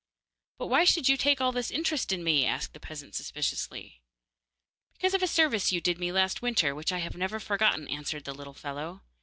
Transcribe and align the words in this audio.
'But 0.57 0.65
why 0.65 0.83
should 0.83 1.07
you 1.09 1.15
take 1.15 1.39
all 1.39 1.51
this 1.51 1.69
interest 1.69 2.11
in 2.11 2.23
me?' 2.23 2.43
asked 2.43 2.73
the 2.73 2.79
peasant 2.79 3.13
suspiciously. 3.13 4.01
'Because 4.93 5.13
of 5.13 5.21
a 5.21 5.27
service 5.27 5.71
you 5.71 5.79
did 5.79 5.99
me 5.99 6.11
last 6.11 6.41
winter, 6.41 6.73
which 6.73 6.91
I 6.91 6.97
have 6.97 7.13
never 7.15 7.39
forgotten,' 7.39 7.87
answered 7.87 8.23
the 8.23 8.33
little 8.33 8.55
fellow. 8.55 9.03